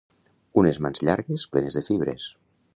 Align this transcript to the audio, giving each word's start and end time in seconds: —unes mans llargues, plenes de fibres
—unes 0.61 0.79
mans 0.85 1.03
llargues, 1.09 1.47
plenes 1.53 1.79
de 1.81 1.87
fibres 1.91 2.29